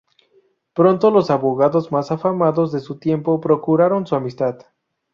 Pronto 0.73 1.11
los 1.11 1.29
abogados 1.29 1.91
más 1.91 2.09
afamados 2.09 2.71
de 2.71 2.79
su 2.79 2.97
tiempo 2.97 3.39
procuraron 3.39 4.07
su 4.07 4.15
amistad. 4.15 4.57